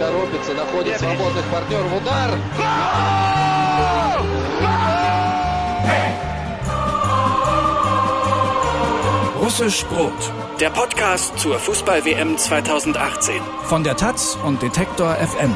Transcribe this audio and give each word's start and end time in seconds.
торопится, 0.00 0.54
находит 0.54 0.98
свободных 0.98 1.44
партнеров. 1.46 1.92
Удар! 2.00 2.30
Russisch 9.40 9.84
Brot. 9.86 10.12
Der 10.58 10.70
Podcast 10.70 11.38
zur 11.38 11.58
Fußball-WM 11.58 12.36
2018. 12.36 13.40
Von 13.64 13.84
der 13.84 13.96
Taz 13.96 14.36
und 14.44 14.60
Detektor 14.60 15.14
FM. 15.14 15.54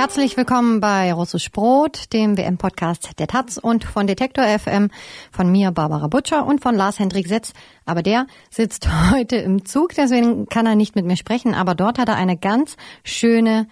Herzlich 0.00 0.36
willkommen 0.36 0.78
bei 0.78 1.12
Russisch 1.12 1.50
Brot, 1.50 2.12
dem 2.12 2.38
WM-Podcast 2.38 3.18
der 3.18 3.26
Taz 3.26 3.58
und 3.58 3.82
von 3.82 4.06
Detektor 4.06 4.44
FM, 4.44 4.90
von 5.32 5.50
mir 5.50 5.72
Barbara 5.72 6.06
Butcher 6.06 6.46
und 6.46 6.60
von 6.62 6.76
Lars 6.76 7.00
Hendrik 7.00 7.26
Setz. 7.26 7.52
Aber 7.84 8.04
der 8.04 8.28
sitzt 8.48 8.88
heute 9.12 9.34
im 9.34 9.64
Zug, 9.64 9.94
deswegen 9.96 10.46
kann 10.46 10.66
er 10.66 10.76
nicht 10.76 10.94
mit 10.94 11.04
mir 11.04 11.16
sprechen, 11.16 11.52
aber 11.52 11.74
dort 11.74 11.98
hat 11.98 12.08
er 12.08 12.14
eine 12.14 12.36
ganz 12.36 12.76
schöne 13.02 13.66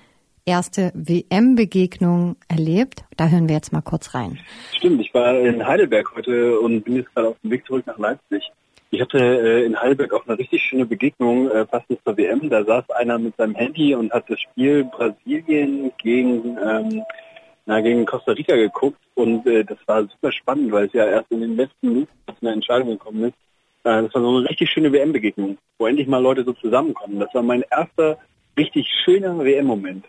erste 0.45 0.91
WM-Begegnung 0.97 2.35
erlebt. 2.49 3.05
Da 3.17 3.29
hören 3.29 3.49
wir 3.49 3.55
jetzt 3.55 3.73
mal 3.73 3.83
kurz 3.83 4.13
rein. 4.13 4.41
Stimmt, 4.77 5.01
ich 5.01 5.15
war 5.15 5.39
in 5.39 5.65
Heidelberg 5.65 6.13
heute 6.17 6.59
und 6.59 6.83
bin 6.83 6.97
jetzt 6.97 7.15
gerade 7.15 7.29
auf 7.29 7.37
dem 7.45 7.53
Weg 7.53 7.65
zurück 7.69 7.87
nach 7.87 7.99
Leipzig. 7.99 8.43
Ich 8.91 9.01
hatte 9.01 9.19
äh, 9.19 9.65
in 9.65 9.81
Heidelberg 9.81 10.13
auch 10.13 10.27
eine 10.27 10.39
richtig 10.39 10.63
schöne 10.63 10.87
Begegnung, 10.87 11.51
äh, 11.51 11.65
passend 11.65 11.99
zur 12.05 12.17
WM. 12.17 12.49
Da 12.49 12.65
saß 12.65 12.91
einer 12.91 13.19
mit 13.19 13.37
seinem 13.37 13.55
Handy 13.55 13.95
und 13.95 14.13
hat 14.13 14.31
das 14.31 14.41
Spiel 14.41 14.85
Brasilien 14.85 15.91
gegen, 15.99 16.57
ähm, 16.65 17.03
na, 17.67 17.81
gegen 17.81 18.07
Costa 18.07 18.33
Rica 18.33 18.55
geguckt. 18.55 19.01
Und 19.15 19.47
äh, 19.47 19.65
das 19.65 19.79
war 19.87 20.03
super 20.03 20.31
spannend, 20.31 20.71
weil 20.71 20.87
es 20.87 20.93
ja 20.93 21.05
erst 21.05 21.31
in 21.33 21.41
den 21.41 21.57
letzten 21.57 21.89
Minuten 21.89 22.13
zu 22.27 22.47
einer 22.47 22.53
Entscheidung 22.53 22.91
gekommen 22.91 23.25
ist. 23.25 23.35
Äh, 23.85 24.03
das 24.03 24.15
war 24.15 24.23
so 24.23 24.37
eine 24.37 24.49
richtig 24.49 24.71
schöne 24.71 24.93
WM-Begegnung, 24.93 25.59
wo 25.79 25.87
endlich 25.87 26.07
mal 26.07 26.23
Leute 26.23 26.45
so 26.45 26.53
zusammenkommen. 26.53 27.19
Das 27.19 27.35
war 27.35 27.43
mein 27.43 27.65
erster 27.71 28.19
richtig 28.57 28.87
schöner 29.05 29.37
WM-Moment. 29.45 30.05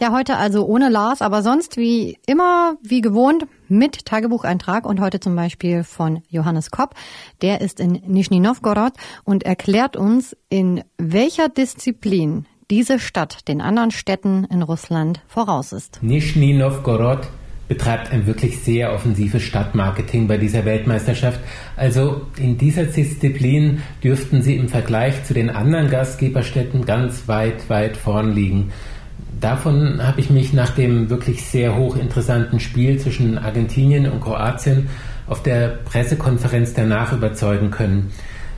Ja, 0.00 0.12
heute 0.12 0.36
also 0.36 0.64
ohne 0.64 0.90
Lars, 0.90 1.22
aber 1.22 1.42
sonst 1.42 1.76
wie 1.76 2.18
immer, 2.24 2.76
wie 2.84 3.00
gewohnt, 3.00 3.48
mit 3.68 4.04
Tagebucheintrag 4.04 4.86
und 4.86 5.00
heute 5.00 5.18
zum 5.18 5.34
Beispiel 5.34 5.82
von 5.82 6.22
Johannes 6.28 6.70
Kopp. 6.70 6.94
Der 7.42 7.60
ist 7.60 7.80
in 7.80 8.00
Nizhny 8.06 8.38
Novgorod 8.38 8.92
und 9.24 9.42
erklärt 9.42 9.96
uns, 9.96 10.36
in 10.50 10.84
welcher 10.98 11.48
Disziplin 11.48 12.46
diese 12.70 13.00
Stadt 13.00 13.48
den 13.48 13.60
anderen 13.60 13.90
Städten 13.90 14.44
in 14.44 14.62
Russland 14.62 15.20
voraus 15.26 15.72
ist. 15.72 16.00
Nizhny 16.00 16.52
Novgorod 16.52 17.26
betreibt 17.66 18.12
ein 18.12 18.26
wirklich 18.26 18.60
sehr 18.60 18.92
offensives 18.92 19.42
Stadtmarketing 19.42 20.28
bei 20.28 20.38
dieser 20.38 20.64
Weltmeisterschaft. 20.64 21.40
Also 21.76 22.22
in 22.36 22.56
dieser 22.56 22.84
Disziplin 22.84 23.82
dürften 24.02 24.42
sie 24.42 24.54
im 24.54 24.68
Vergleich 24.68 25.24
zu 25.24 25.34
den 25.34 25.50
anderen 25.50 25.90
Gastgeberstädten 25.90 26.86
ganz 26.86 27.26
weit, 27.26 27.68
weit 27.68 27.96
vorn 27.96 28.32
liegen. 28.32 28.72
Davon 29.40 30.00
habe 30.02 30.20
ich 30.20 30.30
mich 30.30 30.52
nach 30.52 30.70
dem 30.70 31.10
wirklich 31.10 31.44
sehr 31.46 31.76
hochinteressanten 31.76 32.58
Spiel 32.58 32.98
zwischen 32.98 33.38
Argentinien 33.38 34.10
und 34.10 34.20
Kroatien 34.20 34.88
auf 35.28 35.42
der 35.42 35.68
Pressekonferenz 35.84 36.74
danach 36.74 37.12
überzeugen 37.12 37.70
können. 37.70 38.10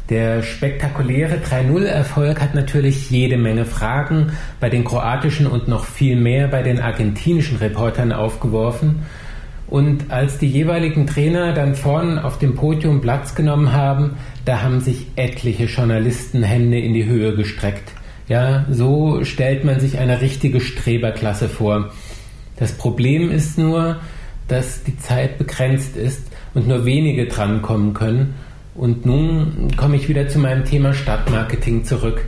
Der 0.08 0.42
spektakuläre 0.42 1.36
3-0-Erfolg 1.36 2.40
hat 2.40 2.54
natürlich 2.54 3.10
jede 3.10 3.36
Menge 3.36 3.64
Fragen 3.64 4.32
bei 4.58 4.68
den 4.68 4.84
kroatischen 4.84 5.46
und 5.46 5.68
noch 5.68 5.84
viel 5.84 6.16
mehr 6.16 6.48
bei 6.48 6.62
den 6.62 6.80
argentinischen 6.80 7.58
Reportern 7.58 8.12
aufgeworfen. 8.12 9.02
Und 9.68 10.10
als 10.10 10.38
die 10.38 10.48
jeweiligen 10.48 11.06
Trainer 11.06 11.52
dann 11.52 11.76
vorn 11.76 12.18
auf 12.18 12.38
dem 12.38 12.56
Podium 12.56 13.00
Platz 13.00 13.36
genommen 13.36 13.72
haben, 13.72 14.16
da 14.44 14.62
haben 14.62 14.80
sich 14.80 15.06
etliche 15.14 15.66
Journalisten 15.66 16.42
Hände 16.42 16.80
in 16.80 16.92
die 16.92 17.04
Höhe 17.04 17.36
gestreckt. 17.36 17.92
Ja, 18.30 18.64
so 18.70 19.24
stellt 19.24 19.64
man 19.64 19.80
sich 19.80 19.98
eine 19.98 20.20
richtige 20.20 20.60
Streberklasse 20.60 21.48
vor. 21.48 21.90
Das 22.58 22.70
Problem 22.70 23.28
ist 23.28 23.58
nur, 23.58 23.96
dass 24.46 24.84
die 24.84 24.96
Zeit 24.96 25.36
begrenzt 25.36 25.96
ist 25.96 26.22
und 26.54 26.68
nur 26.68 26.84
wenige 26.84 27.26
drankommen 27.26 27.92
können 27.92 28.34
und 28.76 29.04
nun 29.04 29.72
komme 29.76 29.96
ich 29.96 30.08
wieder 30.08 30.28
zu 30.28 30.38
meinem 30.38 30.64
Thema 30.64 30.94
Stadtmarketing 30.94 31.84
zurück. 31.84 32.24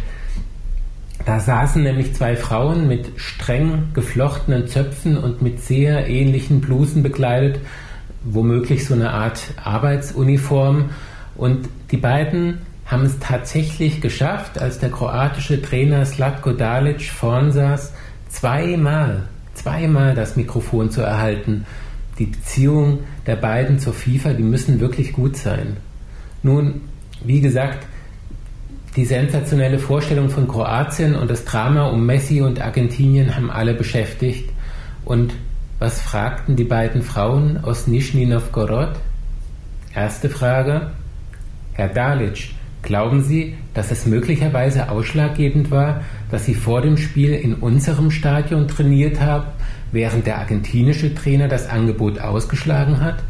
Da 1.25 1.38
saßen 1.38 1.84
nämlich 1.84 2.15
zwei 2.15 2.34
Frauen 2.34 2.88
mit 2.88 3.12
streng 3.15 3.91
geflochtenen 3.94 4.66
Zöpfen 4.66 5.16
und 5.16 5.41
mit 5.41 5.62
sehr 5.62 6.09
ähnlichen 6.09 6.60
Blusen 6.60 7.04
bekleidet, 7.04 7.60
womöglich 8.25 8.88
so 8.88 8.94
eine 8.94 9.12
Art 9.12 9.54
Arbeitsuniform. 9.62 10.91
Und 11.37 11.69
die 11.93 11.97
beiden 11.97 12.59
haben 12.92 13.06
es 13.06 13.19
tatsächlich 13.19 14.03
geschafft, 14.03 14.58
als 14.58 14.78
der 14.78 14.91
kroatische 14.91 15.62
Trainer 15.62 16.04
Slatko 16.04 16.53
Dalic 16.53 17.10
vorn 17.10 17.50
saß, 17.50 17.91
zweimal, 18.28 19.28
zweimal 19.54 20.14
das 20.14 20.36
Mikrofon 20.36 20.91
zu 20.91 21.00
erhalten. 21.00 21.64
Die 22.19 22.26
Beziehung 22.26 23.00
der 23.26 23.36
beiden 23.36 23.78
zur 23.78 23.94
FIFA, 23.94 24.34
die 24.34 24.42
müssen 24.42 24.78
wirklich 24.78 25.14
gut 25.14 25.38
sein. 25.38 25.78
Nun, 26.42 26.82
wie 27.25 27.41
gesagt, 27.41 27.86
die 28.94 29.06
sensationelle 29.06 29.78
Vorstellung 29.78 30.28
von 30.28 30.47
Kroatien 30.47 31.14
und 31.14 31.30
das 31.30 31.47
Drama 31.47 31.86
um 31.86 32.04
Messi 32.04 32.42
und 32.42 32.60
Argentinien 32.60 33.34
haben 33.34 33.50
alle 33.50 33.72
beschäftigt. 33.72 34.50
Und 35.06 35.32
was 35.78 35.98
fragten 35.98 36.56
die 36.56 36.64
beiden 36.64 37.00
Frauen 37.00 37.64
aus 37.64 37.86
Nizhny 37.86 38.26
Novgorod? 38.26 38.97
Erste 39.94 40.28
Frage. 40.28 40.91
Herr 41.72 41.88
Dalic, 41.88 42.50
glauben 42.82 43.22
Sie, 43.22 43.54
dass 43.75 43.91
es 43.91 44.06
möglicherweise 44.06 44.91
ausschlaggebend 44.91 45.70
war, 45.70 46.03
dass 46.31 46.44
Sie 46.44 46.54
vor 46.54 46.82
dem 46.82 46.97
Spiel 46.97 47.32
in 47.32 47.54
unserem 47.54 48.10
Stadion 48.10 48.69
trainiert 48.69 49.20
haben, 49.20 49.47
während 49.93 50.26
der 50.26 50.38
argentinische 50.38 51.15
Trainer 51.15 51.48
das 51.48 51.69
Angebot 51.69 52.19
ausgeschlagen 52.19 53.00
hat? 53.00 53.22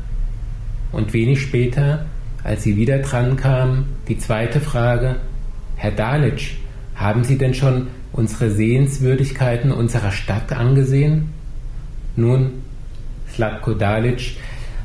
Und 0.91 1.12
wenig 1.12 1.41
später, 1.42 2.06
als 2.44 2.64
sie 2.64 2.76
wieder 2.76 2.98
dran 2.98 3.36
kam, 3.36 3.86
die 4.08 4.18
zweite 4.18 4.60
Frage, 4.60 5.16
Herr 5.76 5.92
Dalic, 5.92 6.56
haben 6.94 7.24
Sie 7.24 7.38
denn 7.38 7.54
schon 7.54 7.88
unsere 8.12 8.50
Sehenswürdigkeiten 8.50 9.72
unserer 9.72 10.12
Stadt 10.12 10.52
angesehen? 10.52 11.30
Nun, 12.14 12.50
Slatko 13.32 13.72
Dalic 13.72 14.36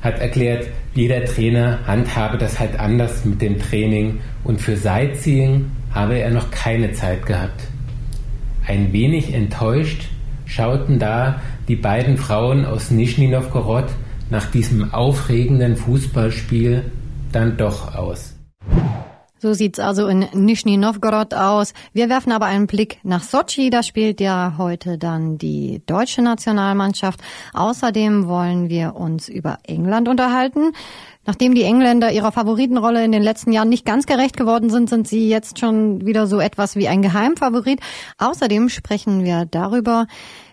hat 0.02 0.20
erklärt, 0.20 0.68
jeder 0.98 1.24
Trainer 1.26 1.80
handhabe 1.86 2.40
das 2.40 2.60
halt 2.60 2.80
anders 2.80 3.24
mit 3.24 3.40
dem 3.40 3.60
Training 3.60 4.20
und 4.44 4.60
für 4.60 4.76
Sightseeing 4.76 5.70
habe 5.92 6.18
er 6.18 6.32
noch 6.32 6.50
keine 6.50 6.92
Zeit 6.94 7.26
gehabt. 7.28 7.62
Ein 8.66 8.92
wenig 8.92 9.32
enttäuscht 9.34 10.10
schauten 10.46 10.98
da 10.98 11.40
die 11.68 11.76
beiden 11.76 12.18
Frauen 12.18 12.66
aus 12.66 12.90
Nizhny 12.90 13.28
Novgorod 13.28 13.86
nach 14.32 14.50
diesem 14.50 14.92
aufregenden 14.92 15.78
Fußballspiel 15.78 16.84
dann 17.32 17.58
doch 17.58 17.94
aus. 17.94 18.37
So 19.40 19.54
sieht's 19.54 19.80
also 19.80 20.08
in 20.08 20.28
Nizhny 20.34 20.78
Novgorod 20.78 21.34
aus. 21.36 21.74
Wir 21.94 22.10
werfen 22.10 22.32
aber 22.32 22.48
einen 22.48 22.66
Blick 22.66 23.00
nach 23.04 23.22
Sochi. 23.22 23.70
Da 23.70 23.84
spielt 23.84 24.20
ja 24.20 24.56
heute 24.58 24.98
dann 24.98 25.38
die 25.38 25.84
deutsche 25.86 26.24
Nationalmannschaft. 26.24 27.20
Außerdem 27.54 28.28
wollen 28.28 28.70
wir 28.70 28.96
uns 28.96 29.30
über 29.30 29.60
England 29.64 30.08
unterhalten. 30.08 30.72
Nachdem 31.28 31.54
die 31.54 31.64
Engländer 31.64 32.10
ihrer 32.14 32.32
Favoritenrolle 32.32 33.04
in 33.04 33.12
den 33.12 33.22
letzten 33.22 33.52
Jahren 33.52 33.68
nicht 33.68 33.86
ganz 33.86 34.06
gerecht 34.06 34.38
geworden 34.38 34.70
sind, 34.70 34.90
sind 34.90 35.10
sie 35.10 35.28
jetzt 35.28 35.60
schon 35.60 36.06
wieder 36.06 36.26
so 36.26 36.40
etwas 36.40 36.78
wie 36.78 36.88
ein 36.88 37.02
Geheimfavorit. 37.02 37.82
Außerdem 38.18 38.70
sprechen 38.70 39.26
wir 39.26 39.46
darüber, 39.46 40.08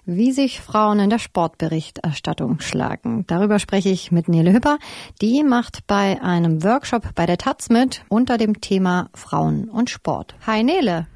wie 0.04 0.32
sich 0.32 0.60
Frauen 0.60 0.98
in 0.98 1.10
der 1.10 1.20
Sportberichterstattung 1.20 2.58
schlagen. 2.58 3.24
Darüber 3.28 3.60
spreche 3.60 3.88
ich 3.88 4.10
mit 4.10 4.28
Nele 4.28 4.52
Hüpper. 4.52 4.78
Die 5.22 5.44
macht 5.44 5.86
bei 5.86 6.20
einem 6.20 6.64
Workshop 6.64 7.14
bei 7.14 7.24
der 7.24 7.38
Taz 7.38 7.70
mit 7.70 8.02
unter 8.08 8.36
dem 8.36 8.60
Thema 8.60 9.10
Frauen 9.14 9.70
und 9.70 9.90
Sport. 9.90 10.34
Hi 10.44 10.64
Nele. 10.64 11.06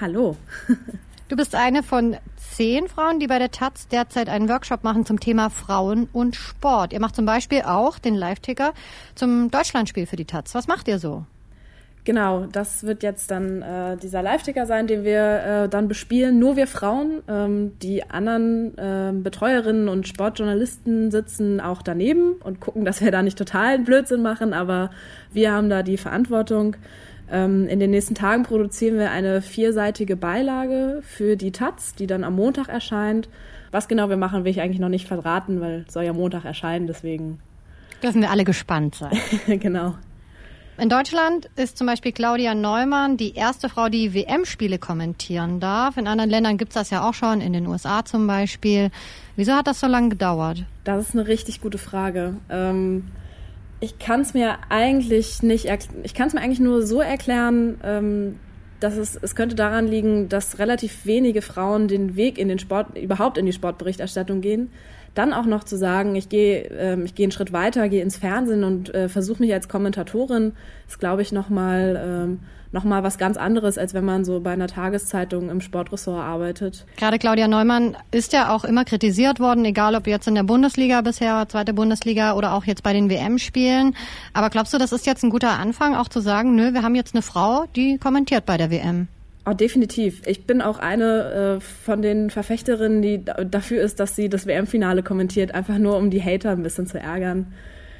Hallo. 0.00 0.38
Du 1.32 1.36
bist 1.36 1.54
eine 1.54 1.82
von 1.82 2.18
zehn 2.36 2.88
Frauen, 2.88 3.18
die 3.18 3.26
bei 3.26 3.38
der 3.38 3.50
Taz 3.50 3.88
derzeit 3.88 4.28
einen 4.28 4.50
Workshop 4.50 4.84
machen 4.84 5.06
zum 5.06 5.18
Thema 5.18 5.48
Frauen 5.48 6.10
und 6.12 6.36
Sport. 6.36 6.92
Ihr 6.92 7.00
macht 7.00 7.16
zum 7.16 7.24
Beispiel 7.24 7.62
auch 7.62 7.98
den 7.98 8.14
Live-Ticker 8.14 8.74
zum 9.14 9.50
Deutschlandspiel 9.50 10.04
für 10.04 10.16
die 10.16 10.26
Taz. 10.26 10.54
Was 10.54 10.68
macht 10.68 10.88
ihr 10.88 10.98
so? 10.98 11.24
Genau, 12.04 12.44
das 12.52 12.84
wird 12.84 13.02
jetzt 13.02 13.30
dann 13.30 13.62
äh, 13.62 13.96
dieser 13.96 14.20
Live-Ticker 14.20 14.66
sein, 14.66 14.86
den 14.86 15.04
wir 15.04 15.42
äh, 15.64 15.68
dann 15.70 15.88
bespielen. 15.88 16.38
Nur 16.38 16.56
wir 16.56 16.66
Frauen, 16.66 17.22
ähm, 17.26 17.78
die 17.78 18.10
anderen 18.10 18.76
äh, 18.76 19.12
Betreuerinnen 19.14 19.88
und 19.88 20.06
Sportjournalisten 20.06 21.10
sitzen 21.10 21.62
auch 21.62 21.80
daneben 21.80 22.32
und 22.44 22.60
gucken, 22.60 22.84
dass 22.84 23.00
wir 23.00 23.10
da 23.10 23.22
nicht 23.22 23.38
totalen 23.38 23.84
Blödsinn 23.84 24.20
machen, 24.20 24.52
aber 24.52 24.90
wir 25.32 25.50
haben 25.50 25.70
da 25.70 25.82
die 25.82 25.96
Verantwortung. 25.96 26.76
Ähm, 27.32 27.66
in 27.66 27.80
den 27.80 27.90
nächsten 27.90 28.14
Tagen 28.14 28.42
produzieren 28.42 28.98
wir 28.98 29.10
eine 29.10 29.40
vierseitige 29.40 30.16
Beilage 30.16 31.00
für 31.02 31.36
die 31.36 31.50
Taz, 31.50 31.94
die 31.94 32.06
dann 32.06 32.24
am 32.24 32.36
Montag 32.36 32.68
erscheint. 32.68 33.30
Was 33.70 33.88
genau 33.88 34.10
wir 34.10 34.18
machen, 34.18 34.44
will 34.44 34.50
ich 34.50 34.60
eigentlich 34.60 34.80
noch 34.80 34.90
nicht 34.90 35.08
verraten, 35.08 35.62
weil 35.62 35.86
es 35.88 35.94
soll 35.94 36.04
ja 36.04 36.12
Montag 36.12 36.44
erscheinen, 36.44 36.86
deswegen. 36.86 37.40
Dürfen 38.02 38.20
wir 38.20 38.30
alle 38.30 38.44
gespannt 38.44 38.96
sein. 38.96 39.18
genau. 39.60 39.94
In 40.76 40.90
Deutschland 40.90 41.48
ist 41.56 41.78
zum 41.78 41.86
Beispiel 41.86 42.12
Claudia 42.12 42.54
Neumann 42.54 43.16
die 43.16 43.34
erste 43.34 43.68
Frau, 43.68 43.88
die 43.88 44.12
WM-Spiele 44.12 44.78
kommentieren 44.78 45.58
darf. 45.60 45.96
In 45.96 46.06
anderen 46.06 46.30
Ländern 46.30 46.58
gibt 46.58 46.72
es 46.72 46.74
das 46.74 46.90
ja 46.90 47.08
auch 47.08 47.14
schon, 47.14 47.40
in 47.40 47.52
den 47.54 47.66
USA 47.66 48.04
zum 48.04 48.26
Beispiel. 48.26 48.90
Wieso 49.36 49.52
hat 49.52 49.66
das 49.66 49.80
so 49.80 49.86
lange 49.86 50.10
gedauert? 50.10 50.64
Das 50.84 51.08
ist 51.08 51.14
eine 51.14 51.26
richtig 51.26 51.60
gute 51.60 51.78
Frage. 51.78 52.36
Ähm, 52.50 53.04
ich 53.82 53.98
kann 53.98 54.20
es 54.20 54.32
mir 54.32 54.58
eigentlich 54.68 55.42
nicht, 55.42 55.66
ich 56.04 56.14
kann 56.14 56.28
es 56.28 56.34
mir 56.34 56.40
eigentlich 56.40 56.60
nur 56.60 56.86
so 56.86 57.00
erklären, 57.00 57.80
ähm, 57.82 58.38
dass 58.78 58.96
es, 58.96 59.18
es 59.20 59.34
könnte 59.34 59.56
daran 59.56 59.88
liegen, 59.88 60.28
dass 60.28 60.60
relativ 60.60 61.04
wenige 61.04 61.42
Frauen 61.42 61.88
den 61.88 62.14
Weg 62.14 62.38
in 62.38 62.46
den 62.46 62.60
Sport, 62.60 62.96
überhaupt 62.96 63.38
in 63.38 63.46
die 63.46 63.52
Sportberichterstattung 63.52 64.40
gehen. 64.40 64.70
Dann 65.14 65.32
auch 65.32 65.46
noch 65.46 65.64
zu 65.64 65.76
sagen, 65.76 66.14
ich 66.14 66.28
gehe, 66.28 66.62
ähm, 66.78 67.04
ich 67.04 67.14
gehe 67.14 67.24
einen 67.24 67.32
Schritt 67.32 67.52
weiter, 67.52 67.88
gehe 67.88 68.02
ins 68.02 68.16
Fernsehen 68.16 68.64
und 68.64 68.94
äh, 68.94 69.08
versuche 69.08 69.42
mich 69.42 69.52
als 69.52 69.68
Kommentatorin, 69.68 70.52
ist, 70.88 70.98
glaube 70.98 71.22
ich, 71.22 71.32
nochmal 71.32 72.00
ähm, 72.04 72.38
noch 72.72 72.84
was 72.86 73.18
ganz 73.18 73.36
anderes, 73.36 73.78
als 73.78 73.94
wenn 73.94 74.04
man 74.04 74.24
so 74.24 74.40
bei 74.40 74.52
einer 74.52 74.66
Tageszeitung 74.66 75.50
im 75.50 75.60
Sportressort 75.60 76.22
arbeitet. 76.22 76.86
Gerade 76.96 77.18
Claudia 77.18 77.46
Neumann 77.46 77.96
ist 78.10 78.32
ja 78.32 78.54
auch 78.54 78.64
immer 78.64 78.84
kritisiert 78.84 79.40
worden, 79.40 79.64
egal 79.64 79.94
ob 79.94 80.06
jetzt 80.06 80.26
in 80.26 80.34
der 80.34 80.42
Bundesliga 80.42 81.02
bisher, 81.02 81.46
zweite 81.48 81.74
Bundesliga 81.74 82.34
oder 82.34 82.54
auch 82.54 82.64
jetzt 82.64 82.82
bei 82.82 82.92
den 82.92 83.10
WM-Spielen. 83.10 83.94
Aber 84.32 84.48
glaubst 84.50 84.72
du, 84.72 84.78
das 84.78 84.92
ist 84.92 85.06
jetzt 85.06 85.22
ein 85.22 85.30
guter 85.30 85.58
Anfang, 85.58 85.94
auch 85.94 86.08
zu 86.08 86.20
sagen, 86.20 86.54
nö, 86.54 86.72
wir 86.72 86.82
haben 86.82 86.94
jetzt 86.94 87.14
eine 87.14 87.22
Frau, 87.22 87.66
die 87.76 87.98
kommentiert 87.98 88.46
bei 88.46 88.56
der 88.56 88.70
WM? 88.70 89.08
Oh, 89.44 89.54
definitiv. 89.54 90.22
Ich 90.26 90.46
bin 90.46 90.62
auch 90.62 90.78
eine 90.78 91.56
äh, 91.56 91.60
von 91.60 92.00
den 92.00 92.30
Verfechterinnen, 92.30 93.02
die 93.02 93.24
dafür 93.24 93.82
ist, 93.82 93.98
dass 93.98 94.14
sie 94.14 94.28
das 94.28 94.46
WM-Finale 94.46 95.02
kommentiert, 95.02 95.52
einfach 95.52 95.78
nur 95.78 95.96
um 95.96 96.10
die 96.10 96.22
Hater 96.22 96.50
ein 96.50 96.62
bisschen 96.62 96.86
zu 96.86 97.00
ärgern. 97.00 97.52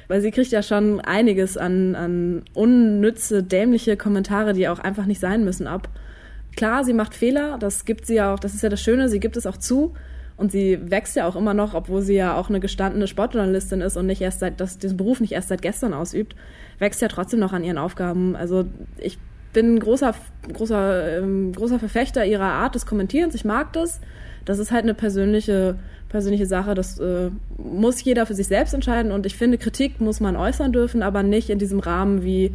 Weil 0.07 0.21
sie 0.21 0.31
kriegt 0.31 0.51
ja 0.51 0.63
schon 0.63 1.01
einiges 1.01 1.57
an, 1.57 1.95
an 1.95 2.43
unnütze, 2.53 3.43
dämliche 3.43 3.97
Kommentare, 3.97 4.53
die 4.53 4.69
auch 4.69 4.79
einfach 4.79 5.05
nicht 5.05 5.19
sein 5.19 5.43
müssen, 5.43 5.67
ab. 5.67 5.89
Klar, 6.55 6.85
sie 6.85 6.93
macht 6.93 7.13
Fehler, 7.13 7.57
das 7.59 7.83
gibt 7.83 8.05
sie 8.05 8.15
ja 8.15 8.33
auch, 8.33 8.39
das 8.39 8.53
ist 8.53 8.63
ja 8.63 8.69
das 8.69 8.81
Schöne, 8.81 9.09
sie 9.09 9.19
gibt 9.19 9.35
es 9.35 9.45
auch 9.45 9.57
zu. 9.57 9.93
Und 10.37 10.51
sie 10.51 10.79
wächst 10.89 11.15
ja 11.15 11.27
auch 11.27 11.35
immer 11.35 11.53
noch, 11.53 11.73
obwohl 11.73 12.01
sie 12.01 12.15
ja 12.15 12.37
auch 12.37 12.49
eine 12.49 12.59
gestandene 12.59 13.07
Sportjournalistin 13.07 13.81
ist 13.81 13.97
und 13.97 14.05
nicht 14.05 14.21
erst 14.21 14.39
seit, 14.39 14.59
das, 14.61 14.77
diesen 14.77 14.97
Beruf 14.97 15.19
nicht 15.19 15.33
erst 15.33 15.49
seit 15.49 15.61
gestern 15.61 15.93
ausübt, 15.93 16.35
wächst 16.79 17.01
ja 17.01 17.07
trotzdem 17.07 17.39
noch 17.39 17.53
an 17.53 17.63
ihren 17.63 17.77
Aufgaben. 17.77 18.35
Also 18.35 18.65
ich 18.97 19.19
bin 19.53 19.79
großer, 19.79 20.13
großer, 20.51 21.19
ähm, 21.19 21.53
großer 21.53 21.79
Verfechter 21.79 22.25
ihrer 22.25 22.51
Art 22.51 22.75
des 22.75 22.85
Kommentierens. 22.85 23.35
Ich 23.35 23.45
mag 23.45 23.73
das. 23.73 24.01
Das 24.45 24.59
ist 24.59 24.71
halt 24.71 24.83
eine 24.83 24.93
persönliche, 24.93 25.75
persönliche 26.09 26.45
Sache. 26.45 26.73
Das 26.73 26.99
äh, 26.99 27.29
muss 27.57 28.03
jeder 28.03 28.25
für 28.25 28.33
sich 28.33 28.47
selbst 28.47 28.73
entscheiden. 28.73 29.11
Und 29.11 29.25
ich 29.25 29.37
finde, 29.37 29.57
Kritik 29.57 30.01
muss 30.01 30.19
man 30.19 30.35
äußern 30.35 30.73
dürfen, 30.73 31.01
aber 31.01 31.23
nicht 31.23 31.49
in 31.49 31.59
diesem 31.59 31.79
Rahmen, 31.79 32.23
wie, 32.23 32.53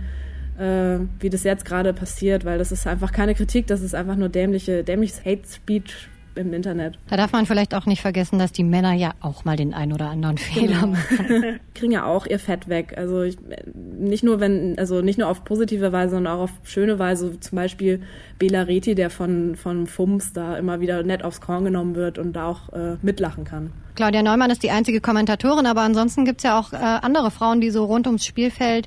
äh, 0.58 0.98
wie 1.20 1.30
das 1.30 1.44
jetzt 1.44 1.64
gerade 1.64 1.94
passiert, 1.94 2.44
weil 2.44 2.58
das 2.58 2.72
ist 2.72 2.86
einfach 2.86 3.12
keine 3.12 3.34
Kritik, 3.34 3.66
das 3.66 3.80
ist 3.80 3.94
einfach 3.94 4.16
nur 4.16 4.28
dämliche, 4.28 4.84
dämliches 4.84 5.24
Hate 5.24 5.48
Speech 5.48 6.08
im 6.38 6.52
Internet. 6.52 6.98
Da 7.08 7.16
darf 7.16 7.32
man 7.32 7.46
vielleicht 7.46 7.74
auch 7.74 7.86
nicht 7.86 8.00
vergessen, 8.00 8.38
dass 8.38 8.52
die 8.52 8.64
Männer 8.64 8.92
ja 8.92 9.12
auch 9.20 9.44
mal 9.44 9.56
den 9.56 9.74
ein 9.74 9.92
oder 9.92 10.08
anderen 10.08 10.38
Fehler 10.38 10.80
genau. 10.80 10.86
machen. 10.88 11.60
Kriegen 11.74 11.92
ja 11.92 12.04
auch 12.04 12.26
ihr 12.26 12.38
Fett 12.38 12.68
weg. 12.68 12.94
Also 12.96 13.22
ich, 13.22 13.36
nicht 13.74 14.24
nur 14.24 14.40
wenn, 14.40 14.78
also 14.78 15.00
nicht 15.02 15.18
nur 15.18 15.28
auf 15.28 15.44
positive 15.44 15.92
Weise, 15.92 16.12
sondern 16.16 16.34
auch 16.34 16.42
auf 16.44 16.50
schöne 16.64 16.98
Weise. 16.98 17.38
Zum 17.40 17.56
Beispiel 17.56 18.02
Bela 18.38 18.62
Reti, 18.62 18.94
der 18.94 19.10
von, 19.10 19.56
von 19.56 19.86
Fums 19.86 20.32
da 20.32 20.56
immer 20.56 20.80
wieder 20.80 21.02
nett 21.02 21.24
aufs 21.24 21.40
Korn 21.40 21.64
genommen 21.64 21.94
wird 21.94 22.18
und 22.18 22.34
da 22.34 22.46
auch 22.46 22.72
äh, 22.72 22.96
mitlachen 23.02 23.44
kann. 23.44 23.72
Claudia 23.96 24.22
Neumann 24.22 24.50
ist 24.50 24.62
die 24.62 24.70
einzige 24.70 25.00
Kommentatorin, 25.00 25.66
aber 25.66 25.80
ansonsten 25.80 26.24
gibt's 26.24 26.44
ja 26.44 26.58
auch 26.58 26.72
äh, 26.72 26.76
andere 26.76 27.32
Frauen, 27.32 27.60
die 27.60 27.70
so 27.70 27.84
rund 27.84 28.06
ums 28.06 28.24
Spielfeld 28.24 28.86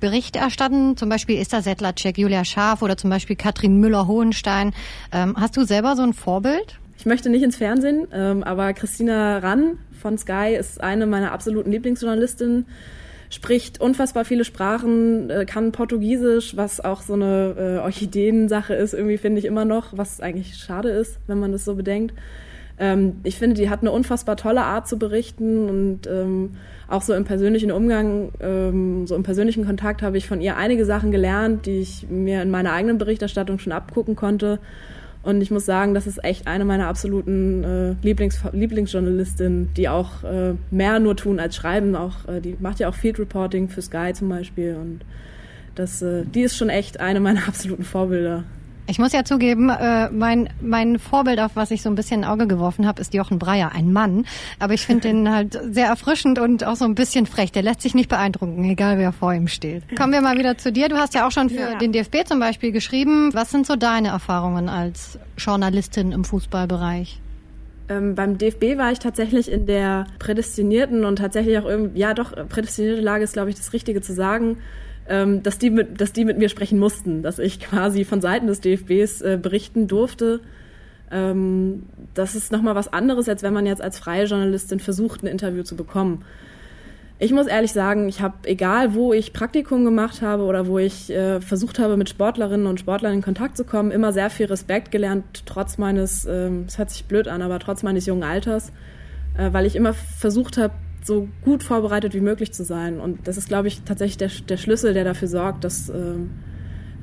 Bericht 0.00 0.36
erstatten, 0.36 0.96
zum 0.96 1.08
Beispiel 1.08 1.38
Esther 1.38 1.62
Settlercheck, 1.62 2.18
Julia 2.18 2.44
Schaf 2.44 2.82
oder 2.82 2.96
zum 2.96 3.10
Beispiel 3.10 3.36
Katrin 3.36 3.80
Müller-Hohenstein. 3.80 4.72
Ähm, 5.12 5.36
hast 5.38 5.56
du 5.56 5.64
selber 5.64 5.96
so 5.96 6.02
ein 6.02 6.12
Vorbild? 6.12 6.78
Ich 6.98 7.06
möchte 7.06 7.30
nicht 7.30 7.42
ins 7.42 7.56
Fernsehen, 7.56 8.08
ähm, 8.12 8.42
aber 8.42 8.74
Christina 8.74 9.38
Rann 9.38 9.78
von 10.02 10.18
Sky 10.18 10.56
ist 10.58 10.82
eine 10.82 11.06
meiner 11.06 11.32
absoluten 11.32 11.72
Lieblingsjournalistinnen 11.72 12.66
spricht 13.30 13.80
unfassbar 13.80 14.24
viele 14.24 14.44
Sprachen, 14.44 15.30
äh, 15.30 15.44
kann 15.44 15.72
Portugiesisch, 15.72 16.56
was 16.56 16.80
auch 16.80 17.02
so 17.02 17.14
eine 17.14 17.54
äh, 17.58 17.78
Orchideensache 17.84 18.74
ist, 18.74 18.94
irgendwie 18.94 19.18
finde 19.18 19.38
ich 19.38 19.44
immer 19.44 19.64
noch, 19.64 19.96
was 19.96 20.20
eigentlich 20.20 20.56
schade 20.56 20.90
ist, 20.90 21.18
wenn 21.26 21.38
man 21.38 21.52
das 21.52 21.64
so 21.64 21.74
bedenkt. 21.74 22.14
Ähm, 22.78 23.16
ich 23.24 23.36
finde, 23.36 23.56
die 23.56 23.70
hat 23.70 23.80
eine 23.80 23.90
unfassbar 23.90 24.36
tolle 24.36 24.62
Art 24.62 24.88
zu 24.88 24.98
berichten 24.98 25.68
und 25.68 26.06
ähm, 26.06 26.56
auch 26.86 27.02
so 27.02 27.12
im 27.12 27.24
persönlichen 27.24 27.70
Umgang, 27.70 28.30
ähm, 28.40 29.06
so 29.06 29.14
im 29.14 29.24
persönlichen 29.24 29.66
Kontakt 29.66 30.00
habe 30.00 30.16
ich 30.16 30.26
von 30.26 30.40
ihr 30.40 30.56
einige 30.56 30.84
Sachen 30.84 31.10
gelernt, 31.10 31.66
die 31.66 31.80
ich 31.80 32.06
mir 32.08 32.40
in 32.40 32.50
meiner 32.50 32.72
eigenen 32.72 32.98
Berichterstattung 32.98 33.58
schon 33.58 33.72
abgucken 33.72 34.16
konnte. 34.16 34.58
Und 35.22 35.40
ich 35.40 35.50
muss 35.50 35.66
sagen, 35.66 35.94
das 35.94 36.06
ist 36.06 36.22
echt 36.24 36.46
eine 36.46 36.64
meiner 36.64 36.86
absoluten 36.86 37.64
äh, 37.64 37.94
Lieblings 38.02 38.40
Lieblingsjournalistinnen, 38.52 39.74
die 39.74 39.88
auch 39.88 40.22
äh, 40.24 40.54
mehr 40.70 41.00
nur 41.00 41.16
tun 41.16 41.40
als 41.40 41.56
schreiben. 41.56 41.96
Auch, 41.96 42.26
äh, 42.28 42.40
die 42.40 42.56
macht 42.60 42.78
ja 42.78 42.88
auch 42.88 42.94
Field 42.94 43.18
Reporting 43.18 43.68
für 43.68 43.82
Sky 43.82 44.12
zum 44.14 44.28
Beispiel. 44.28 44.76
Und 44.76 45.00
das, 45.74 46.02
äh, 46.02 46.24
die 46.24 46.42
ist 46.42 46.56
schon 46.56 46.68
echt 46.68 47.00
eine 47.00 47.20
meiner 47.20 47.46
absoluten 47.48 47.84
Vorbilder. 47.84 48.44
Ich 48.90 48.98
muss 48.98 49.12
ja 49.12 49.22
zugeben, 49.22 49.68
äh, 49.68 50.08
mein, 50.08 50.48
mein 50.62 50.98
Vorbild, 50.98 51.40
auf 51.40 51.50
was 51.56 51.70
ich 51.70 51.82
so 51.82 51.90
ein 51.90 51.94
bisschen 51.94 52.24
ein 52.24 52.30
Auge 52.30 52.46
geworfen 52.46 52.86
habe, 52.86 53.02
ist 53.02 53.12
Jochen 53.12 53.38
Breyer, 53.38 53.72
ein 53.74 53.92
Mann. 53.92 54.24
Aber 54.58 54.72
ich 54.72 54.86
finde 54.86 55.08
den 55.08 55.30
halt 55.34 55.60
sehr 55.70 55.88
erfrischend 55.88 56.38
und 56.38 56.64
auch 56.64 56.76
so 56.76 56.86
ein 56.86 56.94
bisschen 56.94 57.26
frech. 57.26 57.52
Der 57.52 57.62
lässt 57.62 57.82
sich 57.82 57.94
nicht 57.94 58.08
beeindrucken, 58.08 58.64
egal 58.64 58.96
wer 58.96 59.12
vor 59.12 59.34
ihm 59.34 59.46
steht. 59.46 59.82
Kommen 59.94 60.14
wir 60.14 60.22
mal 60.22 60.38
wieder 60.38 60.56
zu 60.56 60.72
dir. 60.72 60.88
Du 60.88 60.96
hast 60.96 61.12
ja 61.12 61.26
auch 61.26 61.32
schon 61.32 61.50
für 61.50 61.60
ja. 61.60 61.74
den 61.74 61.92
DFB 61.92 62.26
zum 62.26 62.40
Beispiel 62.40 62.72
geschrieben. 62.72 63.34
Was 63.34 63.50
sind 63.50 63.66
so 63.66 63.76
deine 63.76 64.08
Erfahrungen 64.08 64.70
als 64.70 65.18
Journalistin 65.36 66.12
im 66.12 66.24
Fußballbereich? 66.24 67.20
Ähm, 67.90 68.14
beim 68.14 68.38
DFB 68.38 68.78
war 68.78 68.90
ich 68.90 69.00
tatsächlich 69.00 69.52
in 69.52 69.66
der 69.66 70.06
prädestinierten 70.18 71.04
und 71.04 71.16
tatsächlich 71.16 71.58
auch 71.58 71.66
irgendwie, 71.66 72.00
ja 72.00 72.14
doch, 72.14 72.32
prädestinierte 72.48 73.02
Lage 73.02 73.24
ist, 73.24 73.34
glaube 73.34 73.50
ich, 73.50 73.56
das 73.56 73.74
Richtige 73.74 74.00
zu 74.00 74.14
sagen 74.14 74.56
ähm, 75.08 75.42
dass, 75.42 75.58
die 75.58 75.70
mit, 75.70 76.00
dass 76.00 76.12
die 76.12 76.24
mit 76.24 76.38
mir 76.38 76.48
sprechen 76.48 76.78
mussten, 76.78 77.22
dass 77.22 77.38
ich 77.38 77.60
quasi 77.60 78.04
von 78.04 78.20
Seiten 78.20 78.46
des 78.46 78.60
DFBs 78.60 79.22
äh, 79.22 79.38
berichten 79.40 79.88
durfte. 79.88 80.40
Ähm, 81.10 81.84
das 82.14 82.34
ist 82.34 82.52
nochmal 82.52 82.74
was 82.74 82.92
anderes, 82.92 83.28
als 83.28 83.42
wenn 83.42 83.54
man 83.54 83.66
jetzt 83.66 83.82
als 83.82 83.98
freie 83.98 84.24
Journalistin 84.24 84.80
versucht, 84.80 85.22
ein 85.22 85.26
Interview 85.26 85.62
zu 85.62 85.76
bekommen. 85.76 86.24
Ich 87.20 87.32
muss 87.32 87.48
ehrlich 87.48 87.72
sagen, 87.72 88.08
ich 88.08 88.20
habe, 88.20 88.36
egal 88.44 88.94
wo 88.94 89.12
ich 89.12 89.32
Praktikum 89.32 89.84
gemacht 89.84 90.22
habe 90.22 90.44
oder 90.44 90.68
wo 90.68 90.78
ich 90.78 91.10
äh, 91.10 91.40
versucht 91.40 91.80
habe, 91.80 91.96
mit 91.96 92.08
Sportlerinnen 92.08 92.68
und 92.68 92.78
Sportlern 92.78 93.14
in 93.14 93.22
Kontakt 93.22 93.56
zu 93.56 93.64
kommen, 93.64 93.90
immer 93.90 94.12
sehr 94.12 94.30
viel 94.30 94.46
Respekt 94.46 94.92
gelernt, 94.92 95.24
trotz 95.44 95.78
meines, 95.78 96.24
es 96.24 96.26
ähm, 96.26 96.66
hört 96.76 96.90
sich 96.90 97.06
blöd 97.06 97.26
an, 97.26 97.42
aber 97.42 97.58
trotz 97.58 97.82
meines 97.82 98.06
jungen 98.06 98.22
Alters, 98.22 98.72
äh, 99.36 99.52
weil 99.52 99.66
ich 99.66 99.74
immer 99.74 99.94
versucht 99.94 100.58
habe, 100.58 100.74
so 101.08 101.28
gut 101.44 101.64
vorbereitet 101.64 102.14
wie 102.14 102.20
möglich 102.20 102.52
zu 102.52 102.62
sein. 102.62 103.00
Und 103.00 103.26
das 103.26 103.36
ist, 103.36 103.48
glaube 103.48 103.66
ich, 103.66 103.82
tatsächlich 103.82 104.18
der, 104.18 104.30
der 104.48 104.56
Schlüssel, 104.56 104.94
der 104.94 105.02
dafür 105.02 105.26
sorgt, 105.26 105.64
dass, 105.64 105.88
ähm, 105.88 106.30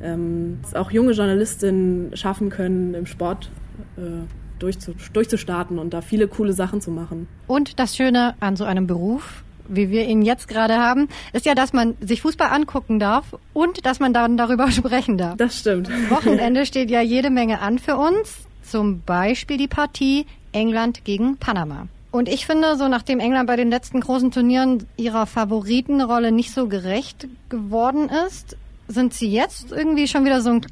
ähm, 0.01 0.59
dass 0.61 0.75
auch 0.75 0.91
junge 0.91 1.11
Journalistinnen 1.11 2.15
schaffen 2.15 2.49
können, 2.49 2.93
im 2.93 3.05
Sport 3.05 3.51
äh, 3.97 4.25
durchzu, 4.59 4.93
durchzustarten 5.11 5.77
und 5.77 5.93
da 5.93 5.99
viele 5.99 6.29
coole 6.29 6.53
Sachen 6.53 6.79
zu 6.79 6.91
machen. 6.91 7.27
Und 7.47 7.79
das 7.79 7.97
Schöne 7.97 8.35
an 8.39 8.55
so 8.55 8.63
einem 8.63 8.87
Beruf, 8.87 9.43
wie 9.67 9.89
wir 9.89 10.05
ihn 10.05 10.21
jetzt 10.21 10.47
gerade 10.47 10.75
haben, 10.75 11.09
ist 11.33 11.45
ja, 11.45 11.55
dass 11.55 11.73
man 11.73 11.95
sich 11.99 12.21
Fußball 12.21 12.49
angucken 12.49 12.99
darf 12.99 13.35
und 13.53 13.85
dass 13.85 13.99
man 13.99 14.13
dann 14.13 14.37
darüber 14.37 14.71
sprechen 14.71 15.17
darf. 15.17 15.35
Das 15.37 15.59
stimmt. 15.59 15.89
Wochenende 16.09 16.65
steht 16.67 16.89
ja 16.89 17.01
jede 17.01 17.29
Menge 17.29 17.59
an 17.59 17.79
für 17.79 17.97
uns. 17.97 18.45
Zum 18.61 19.01
Beispiel 19.01 19.57
die 19.57 19.67
Partie 19.67 20.25
England 20.51 21.03
gegen 21.05 21.37
Panama. 21.37 21.87
Und 22.15 22.29
ich 22.29 22.45
finde, 22.45 22.77
so 22.77 22.87
nachdem 22.87 23.19
England 23.19 23.45
bei 23.45 23.57
den 23.57 23.69
letzten 23.69 23.99
großen 23.99 24.31
Turnieren 24.31 24.87
ihrer 24.95 25.25
Favoritenrolle 25.25 26.31
nicht 26.31 26.53
so 26.53 26.69
gerecht 26.69 27.27
geworden 27.49 28.09
ist, 28.25 28.55
sind 28.87 29.13
sie 29.13 29.29
jetzt 29.29 29.73
irgendwie 29.73 30.07
schon 30.07 30.23
wieder 30.23 30.39
so, 30.39 30.51
ein, 30.51 30.65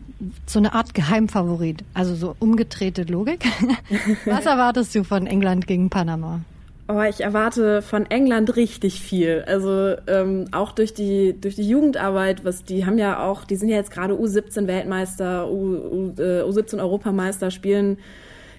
so 0.45 0.59
eine 0.59 0.73
Art 0.73 0.93
Geheimfavorit. 0.93 1.83
Also 1.93 2.15
so 2.15 2.37
umgedrehte 2.39 3.03
Logik. 3.03 3.43
Was 4.25 4.45
erwartest 4.45 4.95
du 4.95 5.03
von 5.03 5.27
England 5.27 5.67
gegen 5.67 5.89
Panama? 5.89 6.39
Oh, 6.87 7.01
ich 7.01 7.19
erwarte 7.19 7.81
von 7.81 8.05
England 8.05 8.55
richtig 8.55 9.01
viel. 9.01 9.43
Also 9.45 9.95
ähm, 10.07 10.45
auch 10.53 10.71
durch 10.71 10.93
die 10.93 11.35
durch 11.37 11.55
die 11.55 11.67
Jugendarbeit, 11.67 12.45
was 12.45 12.63
die 12.63 12.85
haben 12.85 12.97
ja 12.97 13.21
auch, 13.21 13.43
die 13.45 13.55
sind 13.55 13.67
ja 13.69 13.77
jetzt 13.77 13.91
gerade 13.91 14.13
U17 14.13 14.67
Weltmeister, 14.67 15.49
U, 15.49 15.75
U, 15.75 16.13
äh, 16.17 16.41
U17 16.41 16.79
Europameister, 16.79 17.51
spielen 17.51 17.97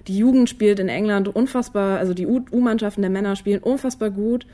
die 0.07 0.17
Jugend 0.17 0.49
spielt 0.49 0.79
in 0.79 0.89
England 0.89 1.27
unfassbar, 1.27 1.97
also 1.99 2.13
die 2.13 2.27
U-Mannschaften 2.27 3.01
der 3.01 3.11
Männer 3.11 3.35
spielen 3.35 3.61
unfassbar 3.61 4.11
gut. 4.11 4.45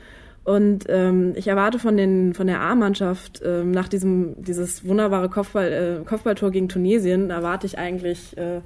Und 0.44 0.86
ähm, 0.88 1.34
ich 1.36 1.46
erwarte 1.46 1.78
von, 1.78 1.96
den, 1.96 2.34
von 2.34 2.48
der 2.48 2.60
A-Mannschaft 2.60 3.40
ähm, 3.44 3.70
nach 3.70 3.88
diesem 3.88 4.42
dieses 4.42 4.84
wunderbare 4.84 5.28
Kopfball, 5.28 6.00
äh, 6.02 6.04
Kopfballtor 6.04 6.50
gegen 6.50 6.68
Tunesien, 6.68 7.30
erwarte 7.30 7.66
ich 7.66 7.78
eigentlich 7.78 8.36
äh, 8.36 8.60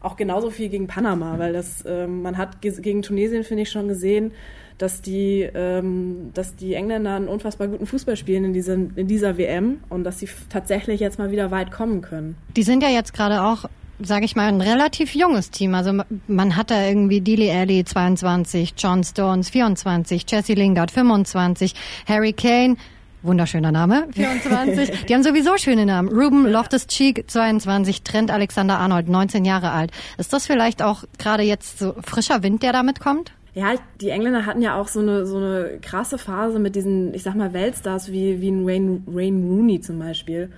auch 0.00 0.16
genauso 0.16 0.50
viel 0.50 0.68
gegen 0.68 0.88
Panama, 0.88 1.38
weil 1.38 1.52
das, 1.52 1.84
ähm, 1.86 2.22
man 2.22 2.36
hat 2.36 2.60
gegen 2.60 3.02
Tunesien, 3.02 3.44
finde 3.44 3.62
ich, 3.62 3.70
schon 3.70 3.86
gesehen, 3.86 4.32
dass 4.78 5.02
die, 5.02 5.48
ähm, 5.54 6.30
dass 6.34 6.56
die 6.56 6.74
Engländer 6.74 7.14
einen 7.14 7.28
unfassbar 7.28 7.68
guten 7.68 7.86
Fußball 7.86 8.16
spielen 8.16 8.44
in, 8.44 8.52
diesem, 8.52 8.90
in 8.96 9.06
dieser 9.06 9.38
WM 9.38 9.80
und 9.88 10.04
dass 10.04 10.18
sie 10.18 10.28
tatsächlich 10.50 11.00
jetzt 11.00 11.18
mal 11.18 11.30
wieder 11.30 11.50
weit 11.50 11.70
kommen 11.70 12.02
können. 12.02 12.36
Die 12.56 12.64
sind 12.64 12.82
ja 12.82 12.88
jetzt 12.88 13.14
gerade 13.14 13.42
auch 13.42 13.66
sage 14.00 14.24
ich 14.24 14.36
mal, 14.36 14.48
ein 14.48 14.60
relativ 14.60 15.14
junges 15.14 15.50
Team. 15.50 15.74
Also 15.74 15.92
man 16.26 16.56
hat 16.56 16.70
da 16.70 16.86
irgendwie 16.86 17.20
Dili 17.20 17.50
Alli 17.50 17.84
22, 17.84 18.74
John 18.76 19.04
Stones 19.04 19.50
24, 19.50 20.24
Jesse 20.28 20.54
Lingard 20.54 20.90
25, 20.90 21.74
Harry 22.06 22.32
Kane 22.32 22.76
Wunderschöner 23.24 23.72
Name, 23.72 24.06
24. 24.12 25.06
Die 25.06 25.14
haben 25.14 25.22
sowieso 25.22 25.56
schöne 25.56 25.86
Namen. 25.86 26.10
Ruben 26.10 26.46
Loftus-Cheek, 26.46 27.24
22. 27.30 28.02
Trent 28.02 28.30
Alexander-Arnold, 28.30 29.08
19 29.08 29.44
Jahre 29.44 29.70
alt. 29.70 29.90
Ist 30.18 30.32
das 30.32 30.46
vielleicht 30.46 30.82
auch 30.82 31.04
gerade 31.18 31.42
jetzt 31.42 31.78
so 31.78 31.94
frischer 32.04 32.42
Wind, 32.42 32.62
der 32.62 32.72
damit 32.72 33.00
kommt? 33.00 33.32
Ja, 33.54 33.74
die 34.00 34.10
Engländer 34.10 34.46
hatten 34.46 34.60
ja 34.60 34.78
auch 34.78 34.88
so 34.88 35.00
eine, 35.00 35.26
so 35.26 35.38
eine 35.38 35.78
krasse 35.80 36.18
Phase 36.18 36.58
mit 36.58 36.76
diesen, 36.76 37.14
ich 37.14 37.22
sag 37.22 37.34
mal, 37.34 37.52
Weltstars 37.52 38.12
wie, 38.12 38.40
wie 38.40 38.50
ein 38.50 38.66
Wayne, 38.66 39.02
Wayne 39.06 39.46
Rooney 39.46 39.80
zum 39.80 40.00
Beispiel. 40.00 40.50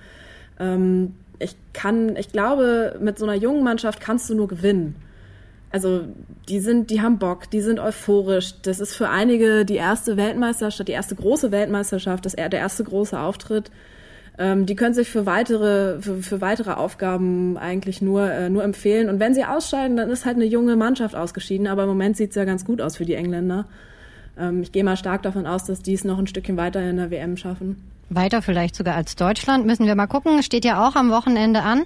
Ähm, 0.59 1.13
ich 1.39 1.55
kann, 1.73 2.15
ich 2.15 2.31
glaube, 2.31 2.97
mit 2.99 3.19
so 3.19 3.25
einer 3.25 3.35
jungen 3.35 3.63
Mannschaft 3.63 3.99
kannst 3.99 4.29
du 4.29 4.35
nur 4.35 4.47
gewinnen 4.47 4.95
also 5.71 6.03
die 6.47 6.59
sind, 6.59 6.89
die 6.89 7.01
haben 7.01 7.19
Bock, 7.19 7.49
die 7.49 7.61
sind 7.61 7.79
euphorisch. 7.79 8.61
Das 8.61 8.79
ist 8.79 8.95
für 8.95 9.09
einige 9.09 9.65
die 9.65 9.75
erste 9.75 10.17
Weltmeisterschaft, 10.17 10.87
die 10.87 10.93
erste 10.93 11.15
große 11.15 11.51
Weltmeisterschaft, 11.51 12.25
das 12.25 12.33
der 12.33 12.51
erste 12.53 12.83
große 12.83 13.19
Auftritt. 13.19 13.69
Ähm, 14.39 14.65
die 14.65 14.75
können 14.75 14.93
sich 14.93 15.09
für 15.09 15.25
weitere, 15.25 15.99
für, 16.01 16.17
für 16.17 16.41
weitere 16.41 16.71
Aufgaben 16.71 17.57
eigentlich 17.57 18.01
nur, 18.01 18.31
äh, 18.31 18.49
nur 18.49 18.63
empfehlen. 18.63 19.09
Und 19.09 19.19
wenn 19.19 19.33
sie 19.33 19.43
ausscheiden, 19.43 19.97
dann 19.97 20.09
ist 20.09 20.25
halt 20.25 20.35
eine 20.35 20.45
junge 20.45 20.75
Mannschaft 20.75 21.15
ausgeschieden. 21.15 21.67
Aber 21.67 21.83
im 21.83 21.89
Moment 21.89 22.17
sieht's 22.17 22.35
ja 22.35 22.45
ganz 22.45 22.63
gut 22.63 22.79
aus 22.79 22.97
für 22.97 23.05
die 23.05 23.15
Engländer. 23.15 23.65
Ähm, 24.37 24.61
ich 24.61 24.71
gehe 24.71 24.83
mal 24.83 24.95
stark 24.95 25.23
davon 25.23 25.47
aus, 25.47 25.65
dass 25.65 25.81
die 25.81 25.93
es 25.93 26.03
noch 26.03 26.19
ein 26.19 26.27
Stückchen 26.27 26.55
weiter 26.55 26.81
in 26.87 26.97
der 26.97 27.11
WM 27.11 27.35
schaffen. 27.35 27.83
Weiter 28.09 28.41
vielleicht 28.41 28.75
sogar 28.75 28.95
als 28.95 29.15
Deutschland. 29.15 29.65
Müssen 29.65 29.85
wir 29.85 29.95
mal 29.95 30.07
gucken. 30.07 30.43
Steht 30.43 30.65
ja 30.65 30.87
auch 30.87 30.95
am 30.95 31.09
Wochenende 31.09 31.61
an. 31.61 31.83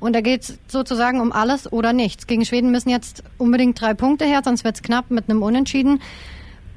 Und 0.00 0.14
da 0.14 0.20
geht 0.20 0.42
es 0.42 0.58
sozusagen 0.68 1.20
um 1.20 1.32
alles 1.32 1.72
oder 1.72 1.92
nichts. 1.92 2.26
Gegen 2.26 2.44
Schweden 2.44 2.70
müssen 2.70 2.90
jetzt 2.90 3.22
unbedingt 3.38 3.80
drei 3.80 3.94
Punkte 3.94 4.24
her, 4.24 4.42
sonst 4.44 4.64
wird 4.64 4.76
es 4.76 4.82
knapp 4.82 5.10
mit 5.10 5.28
einem 5.28 5.42
Unentschieden. 5.42 6.00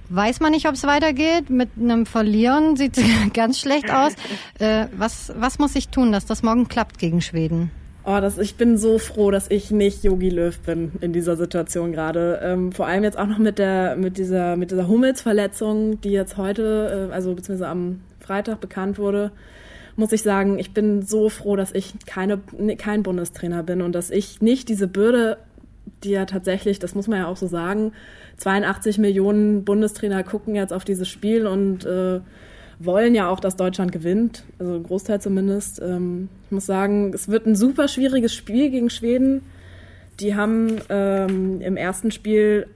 Weiß 0.10 0.40
man 0.40 0.52
nicht, 0.52 0.68
ob 0.68 0.74
es 0.76 0.84
weitergeht. 0.84 1.50
Mit 1.50 1.70
einem 1.80 2.06
Verlieren 2.06 2.76
sieht 2.76 2.98
es 2.98 3.04
ganz 3.34 3.60
schlecht 3.60 3.92
aus. 3.92 4.14
Äh, 4.60 4.88
was, 4.98 5.32
was 5.38 5.60
muss 5.60 5.76
ich 5.76 5.90
tun, 5.90 6.12
dass 6.12 6.26
das 6.26 6.42
morgen 6.42 6.68
klappt 6.68 6.98
gegen 6.98 7.22
Schweden? 7.22 7.70
Oh, 8.04 8.20
das, 8.20 8.40
ich 8.40 8.56
bin 8.56 8.78
so 8.78 8.98
froh, 8.98 9.30
dass 9.30 9.52
ich 9.52 9.70
nicht 9.70 10.04
Yogi 10.04 10.30
Löw 10.30 10.58
bin 10.62 10.94
in 11.02 11.14
dieser 11.14 11.36
Situation 11.36 11.92
gerade. 11.92 12.40
Ähm, 12.42 12.72
vor 12.72 12.88
allem 12.88 13.04
jetzt 13.04 13.20
auch 13.20 13.28
noch 13.28 13.38
mit 13.38 13.60
der 13.60 13.96
mit 13.98 14.18
dieser 14.18 14.56
mit 14.56 14.72
dieser 14.72 14.88
Hummelsverletzung, 14.88 16.02
die 16.02 16.10
jetzt 16.10 16.38
heute, 16.38 17.10
äh, 17.12 17.14
also 17.14 17.36
beziehungsweise 17.36 17.70
am 17.70 18.00
Freitag 18.28 18.60
bekannt 18.60 19.00
wurde, 19.00 19.32
muss 19.96 20.12
ich 20.12 20.22
sagen, 20.22 20.60
ich 20.60 20.74
bin 20.74 21.02
so 21.02 21.30
froh, 21.30 21.56
dass 21.56 21.72
ich 21.74 21.94
keine, 22.06 22.40
kein 22.78 23.04
Bundestrainer 23.04 23.64
bin 23.64 23.82
und 23.82 23.94
dass 23.94 24.12
ich 24.12 24.42
nicht 24.42 24.70
diese 24.70 24.88
Bürde, 24.88 25.38
die 26.04 26.12
ja 26.12 26.26
tatsächlich, 26.26 26.78
das 26.78 26.94
muss 26.94 27.08
man 27.08 27.20
ja 27.20 27.28
auch 27.28 27.38
so 27.38 27.48
sagen, 27.48 27.94
82 28.38 29.00
Millionen 29.00 29.66
Bundestrainer 29.66 30.24
gucken 30.24 30.54
jetzt 30.56 30.74
auf 30.74 30.86
dieses 30.86 31.10
Spiel 31.10 31.48
und 31.48 31.86
äh, 31.86 32.20
wollen 32.80 33.16
ja 33.16 33.30
auch, 33.30 33.40
dass 33.40 33.56
Deutschland 33.56 33.92
gewinnt, 33.92 34.44
also 34.60 34.76
ein 34.76 34.84
Großteil 34.84 35.20
zumindest. 35.20 35.82
Ähm, 35.82 36.30
ich 36.46 36.52
muss 36.52 36.66
sagen, 36.68 37.12
es 37.14 37.28
wird 37.28 37.48
ein 37.48 37.56
super 37.56 37.88
schwieriges 37.88 38.36
Spiel 38.36 38.70
gegen 38.70 38.92
Schweden. 38.92 39.42
Die 40.20 40.36
haben 40.36 40.78
ähm, 40.90 41.62
im 41.62 41.78
ersten 41.78 42.12
Spiel 42.12 42.68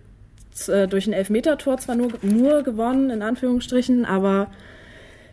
äh, 0.67 0.88
durch 0.88 1.05
ein 1.05 1.13
Elfmetertor 1.13 1.77
zwar 1.77 1.96
nur, 1.96 2.10
nur 2.24 2.63
gewonnen, 2.63 3.12
in 3.12 3.22
Anführungsstrichen, 3.22 4.05
aber 4.05 4.48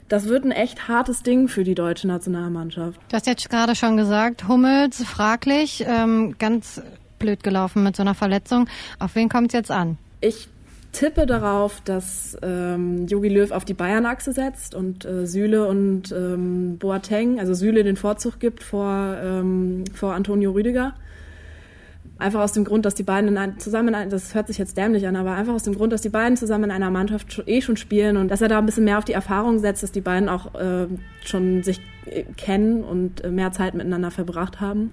das 0.09 0.29
wird 0.29 0.45
ein 0.45 0.53
echt 0.53 0.89
hartes 0.89 1.23
Ding 1.23 1.49
für 1.49 1.65
die 1.65 1.75
deutsche 1.75 2.09
Nationalmannschaft. 2.09 3.01
Du 3.09 3.17
hast 3.17 3.27
jetzt 3.27 3.49
gerade 3.51 3.75
schon 3.75 3.97
gesagt, 3.97 4.49
Hummels 4.49 5.05
fraglich, 5.05 5.85
ähm, 5.87 6.37
ganz 6.39 6.83
blöd 7.19 7.43
gelaufen 7.43 7.83
mit 7.83 7.97
so 7.97 8.03
einer 8.03 8.15
Verletzung. 8.15 8.69
Auf 8.99 9.15
wen 9.15 9.29
kommt 9.29 9.49
es 9.49 9.55
jetzt 9.55 9.71
an? 9.71 9.99
Ich 10.21 10.49
tippe 10.93 11.27
darauf, 11.27 11.81
dass 11.85 12.37
ähm, 12.43 13.07
Jogi 13.07 13.29
Löw 13.29 13.51
auf 13.51 13.65
die 13.65 13.75
Bayern-Achse 13.75 14.33
setzt 14.33 14.75
und 14.75 15.05
äh, 15.05 15.27
Süle 15.27 15.67
und 15.67 16.13
ähm, 16.13 16.79
Boateng, 16.79 17.39
also 17.39 17.55
Süle 17.55 17.85
den 17.85 17.97
Vorzug 17.97 18.41
gibt 18.41 18.63
vor, 18.63 19.17
ähm, 19.23 19.85
vor 19.95 20.15
Antonio 20.15 20.53
Rüdiger. 20.53 20.95
Einfach 22.19 22.41
aus 22.41 22.53
dem 22.53 22.65
Grund, 22.65 22.85
dass 22.85 22.97
die 22.97 23.05
beiden 23.05 23.29
in 23.29 23.39
ein, 23.39 23.61
zusammen, 23.61 23.89
in 23.89 23.95
ein, 23.95 24.11
das 24.11 24.35
hört 24.35 24.49
sich 24.49 24.59
jetzt 24.59 24.77
dämlich 24.77 25.07
an, 25.07 25.15
aber 25.15 25.35
einfach 25.35 25.55
aus 25.55 25.63
dem 25.63 25.77
Grund, 25.77 25.93
dass 25.93 26.03
die 26.03 26.09
beiden 26.09 26.37
zusammen 26.37 26.65
in 26.65 26.71
einer 26.73 26.91
Mannschaft 26.91 27.33
schon, 27.33 27.47
eh 27.47 27.61
schon 27.61 27.77
spielen 27.77 28.17
und 28.17 28.29
dass 28.29 28.41
er 28.41 28.49
da 28.49 28.59
ein 28.59 28.67
bisschen 28.67 28.85
mehr 28.85 28.99
auf 28.99 29.05
die 29.05 29.13
Erfahrung 29.13 29.61
setzt, 29.61 29.85
dass 29.85 29.93
die 29.93 30.01
beiden 30.01 30.29
auch 30.29 30.53
äh, 30.57 30.89
schon 31.25 31.63
sich 31.63 31.81
äh, 32.07 32.25
kennen 32.37 32.83
und 32.83 33.23
äh, 33.23 33.31
mehr 33.31 33.53
Zeit 33.53 33.75
miteinander 33.75 34.11
verbracht 34.11 34.61
haben. 34.61 34.91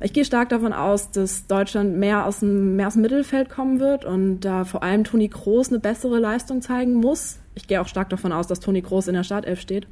Ich 0.00 0.12
gehe 0.12 0.24
stark 0.24 0.48
davon 0.48 0.72
aus, 0.72 1.12
dass 1.12 1.46
Deutschland 1.46 1.98
mehr 1.98 2.26
aus 2.26 2.40
dem, 2.40 2.74
mehr 2.74 2.88
aus 2.88 2.94
dem 2.94 3.02
Mittelfeld 3.02 3.48
kommen 3.48 3.78
wird 3.78 4.04
und 4.04 4.40
da 4.40 4.64
vor 4.64 4.82
allem 4.82 5.04
Toni 5.04 5.28
Kroos 5.28 5.68
eine 5.68 5.78
bessere 5.78 6.18
Leistung 6.18 6.62
zeigen 6.62 6.94
muss. 6.94 7.38
Ich 7.54 7.68
gehe 7.68 7.80
auch 7.80 7.86
stark 7.86 8.08
davon 8.08 8.32
aus, 8.32 8.48
dass 8.48 8.58
Toni 8.58 8.82
Kroos 8.82 9.06
in 9.06 9.14
der 9.14 9.22
Startelf 9.22 9.60
steht 9.60 9.86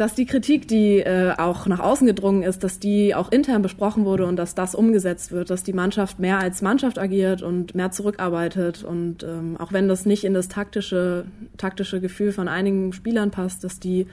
dass 0.00 0.14
die 0.14 0.24
Kritik, 0.24 0.66
die 0.66 1.00
äh, 1.00 1.34
auch 1.36 1.66
nach 1.66 1.78
außen 1.78 2.06
gedrungen 2.06 2.42
ist, 2.42 2.64
dass 2.64 2.78
die 2.78 3.14
auch 3.14 3.30
intern 3.30 3.60
besprochen 3.60 4.06
wurde 4.06 4.24
und 4.24 4.36
dass 4.36 4.54
das 4.54 4.74
umgesetzt 4.74 5.30
wird, 5.30 5.50
dass 5.50 5.62
die 5.62 5.74
Mannschaft 5.74 6.18
mehr 6.18 6.38
als 6.38 6.62
Mannschaft 6.62 6.98
agiert 6.98 7.42
und 7.42 7.74
mehr 7.74 7.90
zurückarbeitet 7.90 8.82
und 8.82 9.22
ähm, 9.24 9.58
auch 9.58 9.74
wenn 9.74 9.88
das 9.88 10.06
nicht 10.06 10.24
in 10.24 10.32
das 10.32 10.48
taktische, 10.48 11.26
taktische 11.58 12.00
Gefühl 12.00 12.32
von 12.32 12.48
einigen 12.48 12.94
Spielern 12.94 13.30
passt, 13.30 13.62
dass 13.62 13.78
die 13.78 14.06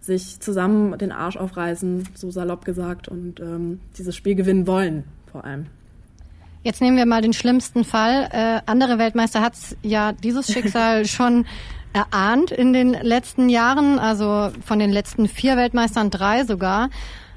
sich 0.00 0.40
zusammen 0.40 0.98
den 0.98 1.12
Arsch 1.12 1.36
aufreißen, 1.36 2.08
so 2.14 2.32
salopp 2.32 2.64
gesagt, 2.64 3.06
und 3.06 3.38
ähm, 3.38 3.78
dieses 3.96 4.16
Spiel 4.16 4.34
gewinnen 4.34 4.66
wollen, 4.66 5.04
vor 5.30 5.44
allem. 5.44 5.66
Jetzt 6.64 6.80
nehmen 6.80 6.96
wir 6.96 7.06
mal 7.06 7.22
den 7.22 7.32
schlimmsten 7.32 7.84
Fall. 7.84 8.28
Äh, 8.32 8.60
andere 8.66 8.98
Weltmeister 8.98 9.40
hat 9.40 9.54
ja 9.82 10.12
dieses 10.12 10.52
Schicksal 10.52 11.06
schon 11.06 11.46
erahnt 11.98 12.50
in 12.50 12.72
den 12.72 12.92
letzten 12.92 13.48
Jahren, 13.48 13.98
also 13.98 14.50
von 14.64 14.78
den 14.78 14.90
letzten 14.90 15.26
vier 15.28 15.56
Weltmeistern 15.56 16.10
drei 16.10 16.44
sogar. 16.44 16.90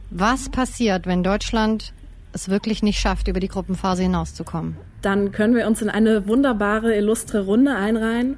Was 0.10 0.50
passiert, 0.50 1.08
wenn 1.08 1.24
Deutschland 1.24 1.94
es 2.34 2.50
wirklich 2.50 2.84
nicht 2.84 3.00
schafft, 3.00 3.28
über 3.28 3.40
die 3.40 3.48
Gruppenphase 3.48 4.04
hinauszukommen? 4.04 4.78
Dann 5.02 5.32
können 5.32 5.56
wir 5.56 5.66
uns 5.68 5.82
in 5.82 5.90
eine 5.90 6.28
wunderbare, 6.28 6.96
illustre 6.96 7.46
Runde 7.46 7.76
einreihen. 7.76 8.38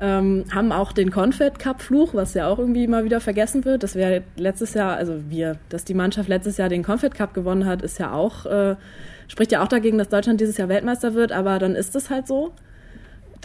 Ähm, 0.00 0.44
haben 0.52 0.72
auch 0.72 0.90
den 0.90 1.12
Confed 1.12 1.58
Cup 1.60 1.80
Fluch, 1.80 2.14
was 2.14 2.34
ja 2.34 2.48
auch 2.48 2.58
irgendwie 2.58 2.88
mal 2.88 3.04
wieder 3.04 3.20
vergessen 3.20 3.64
wird. 3.64 3.84
Das 3.84 3.94
wäre 3.94 4.24
letztes 4.36 4.74
Jahr, 4.74 4.96
also 4.96 5.30
wir, 5.30 5.58
dass 5.68 5.84
die 5.84 5.94
Mannschaft 5.94 6.28
letztes 6.28 6.56
Jahr 6.56 6.68
den 6.68 6.82
Confed 6.82 7.14
Cup 7.14 7.32
gewonnen 7.32 7.64
hat, 7.64 7.80
ist 7.80 7.98
ja 8.00 8.12
auch, 8.12 8.44
äh, 8.44 8.74
spricht 9.28 9.52
ja 9.52 9.62
auch 9.62 9.68
dagegen, 9.68 9.96
dass 9.96 10.08
Deutschland 10.08 10.40
dieses 10.40 10.56
Jahr 10.56 10.68
Weltmeister 10.68 11.14
wird, 11.14 11.30
aber 11.30 11.60
dann 11.60 11.76
ist 11.76 11.94
es 11.94 12.10
halt 12.10 12.26
so 12.26 12.52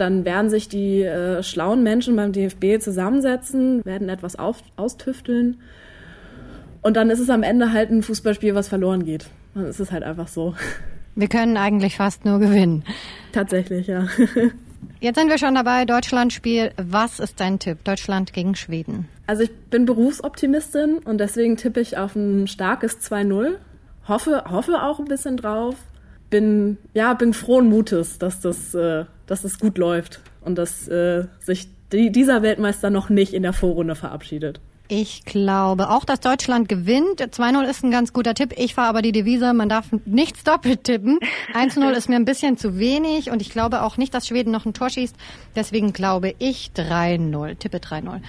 dann 0.00 0.24
werden 0.24 0.50
sich 0.50 0.68
die 0.68 1.02
äh, 1.02 1.42
schlauen 1.42 1.82
Menschen 1.82 2.16
beim 2.16 2.32
DFB 2.32 2.80
zusammensetzen, 2.80 3.84
werden 3.84 4.08
etwas 4.08 4.36
auf, 4.36 4.62
austüfteln. 4.76 5.60
Und 6.82 6.96
dann 6.96 7.10
ist 7.10 7.20
es 7.20 7.28
am 7.30 7.42
Ende 7.42 7.72
halt 7.72 7.90
ein 7.90 8.02
Fußballspiel, 8.02 8.54
was 8.54 8.68
verloren 8.68 9.04
geht. 9.04 9.26
Dann 9.54 9.66
ist 9.66 9.80
es 9.80 9.92
halt 9.92 10.02
einfach 10.02 10.28
so. 10.28 10.54
Wir 11.14 11.28
können 11.28 11.56
eigentlich 11.56 11.96
fast 11.96 12.24
nur 12.24 12.38
gewinnen. 12.38 12.84
Tatsächlich, 13.32 13.86
ja. 13.86 14.06
Jetzt 15.00 15.18
sind 15.18 15.28
wir 15.28 15.38
schon 15.38 15.54
dabei. 15.54 15.84
Deutschland-Spiel. 15.84 16.72
Was 16.76 17.20
ist 17.20 17.40
dein 17.40 17.58
Tipp? 17.58 17.84
Deutschland 17.84 18.32
gegen 18.32 18.54
Schweden. 18.54 19.08
Also 19.26 19.42
ich 19.42 19.54
bin 19.70 19.86
Berufsoptimistin 19.86 20.98
und 20.98 21.18
deswegen 21.18 21.56
tippe 21.56 21.80
ich 21.80 21.96
auf 21.96 22.16
ein 22.16 22.46
starkes 22.46 22.98
2-0. 23.00 23.56
Hoffe, 24.08 24.44
hoffe 24.50 24.82
auch 24.82 24.98
ein 24.98 25.06
bisschen 25.06 25.36
drauf. 25.36 25.76
Bin, 26.30 26.78
ja, 26.94 27.14
bin 27.14 27.34
frohen 27.34 27.68
Mutes, 27.68 28.18
dass 28.18 28.40
das 28.40 28.72
äh, 28.74 29.04
dass 29.30 29.44
es 29.44 29.60
gut 29.60 29.78
läuft 29.78 30.20
und 30.40 30.56
dass 30.56 30.88
äh, 30.88 31.24
sich 31.38 31.68
die, 31.92 32.10
dieser 32.10 32.42
Weltmeister 32.42 32.90
noch 32.90 33.10
nicht 33.10 33.32
in 33.32 33.44
der 33.44 33.52
Vorrunde 33.52 33.94
verabschiedet. 33.94 34.60
Ich 34.88 35.24
glaube 35.24 35.88
auch, 35.88 36.04
dass 36.04 36.18
Deutschland 36.18 36.68
gewinnt. 36.68 37.20
2-0 37.20 37.62
ist 37.62 37.84
ein 37.84 37.92
ganz 37.92 38.12
guter 38.12 38.34
Tipp. 38.34 38.54
Ich 38.56 38.74
fahre 38.74 38.88
aber 38.88 39.02
die 39.02 39.12
Devise, 39.12 39.54
man 39.54 39.68
darf 39.68 39.86
nichts 40.04 40.42
doppelt 40.42 40.82
tippen. 40.82 41.20
1-0 41.54 41.92
ist 41.92 42.08
mir 42.08 42.16
ein 42.16 42.24
bisschen 42.24 42.56
zu 42.56 42.80
wenig 42.80 43.30
und 43.30 43.40
ich 43.40 43.50
glaube 43.50 43.82
auch 43.82 43.98
nicht, 43.98 44.12
dass 44.12 44.26
Schweden 44.26 44.50
noch 44.50 44.66
ein 44.66 44.74
Tor 44.74 44.90
schießt. 44.90 45.14
Deswegen 45.54 45.92
glaube 45.92 46.34
ich 46.40 46.72
3-0, 46.74 47.56
tippe 47.60 47.76
3-0. 47.76 48.20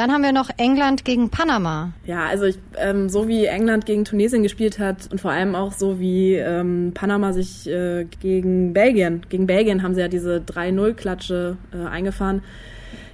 Dann 0.00 0.12
haben 0.12 0.22
wir 0.22 0.32
noch 0.32 0.48
England 0.56 1.04
gegen 1.04 1.28
Panama. 1.28 1.92
Ja, 2.06 2.24
also 2.24 2.46
ich, 2.46 2.58
ähm, 2.78 3.10
so 3.10 3.28
wie 3.28 3.44
England 3.44 3.84
gegen 3.84 4.06
Tunesien 4.06 4.42
gespielt 4.42 4.78
hat 4.78 5.12
und 5.12 5.20
vor 5.20 5.30
allem 5.30 5.54
auch 5.54 5.74
so 5.74 6.00
wie 6.00 6.36
ähm, 6.36 6.92
Panama 6.94 7.34
sich 7.34 7.68
äh, 7.68 8.06
gegen 8.18 8.72
Belgien, 8.72 9.26
gegen 9.28 9.46
Belgien 9.46 9.82
haben 9.82 9.94
sie 9.94 10.00
ja 10.00 10.08
diese 10.08 10.38
3-0-Klatsche 10.38 11.58
äh, 11.74 11.86
eingefahren. 11.86 12.40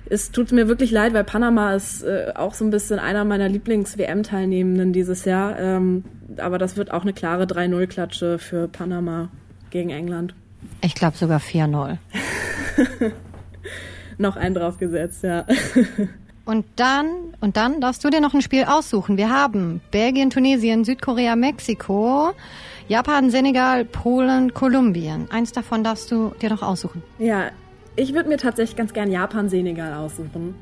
Es 0.09 0.31
tut 0.31 0.53
mir 0.53 0.69
wirklich 0.69 0.93
leid, 0.93 1.13
weil 1.13 1.25
Panama 1.25 1.75
ist 1.75 2.05
äh, 2.05 2.31
auch 2.37 2.55
so 2.55 2.65
ein 2.65 2.71
bisschen 2.71 3.01
einer 3.01 3.25
meiner 3.25 3.49
Lieblings-WM-Teilnehmenden 3.49 4.93
dieses 4.93 5.25
Jahr. 5.25 5.59
Ähm, 5.59 6.05
aber 6.37 6.59
das 6.59 6.77
wird 6.77 6.93
auch 6.93 7.03
eine 7.03 7.13
klare 7.13 7.47
3-0-Klatsche 7.47 8.39
für 8.39 8.69
Panama 8.69 9.29
gegen 9.71 9.91
England. 9.91 10.37
Ich 10.83 10.95
glaube 10.95 11.17
sogar 11.17 11.41
4-0. 11.41 11.97
noch 14.19 14.37
einen 14.37 14.55
draufgesetzt, 14.55 15.25
ja. 15.25 15.47
Und 16.47 16.65
dann, 16.77 17.35
und 17.41 17.57
dann 17.57 17.81
darfst 17.81 18.05
du 18.05 18.09
dir 18.09 18.21
noch 18.21 18.33
ein 18.33 18.41
Spiel 18.41 18.65
aussuchen. 18.65 19.17
Wir 19.17 19.31
haben 19.31 19.81
Belgien, 19.91 20.31
Tunesien, 20.31 20.85
Südkorea, 20.85 21.35
Mexiko, 21.35 22.33
Japan, 22.87 23.31
Senegal, 23.31 23.85
Polen, 23.85 24.55
Kolumbien. 24.55 25.29
Eins 25.31 25.51
davon 25.51 25.83
darfst 25.83 26.11
du 26.13 26.33
dir 26.41 26.51
noch 26.51 26.63
aussuchen. 26.63 27.03
Ja, 27.19 27.51
ich 27.97 28.15
würde 28.15 28.29
mir 28.29 28.39
tatsächlich 28.39 28.77
ganz 28.77 28.93
gern 28.93 29.11
Japan, 29.11 29.49
Senegal 29.49 29.93
aussuchen 29.93 30.55